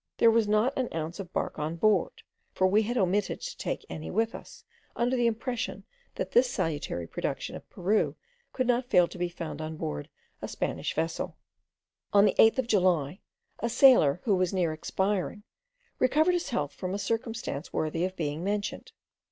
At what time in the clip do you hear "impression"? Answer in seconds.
5.27-5.83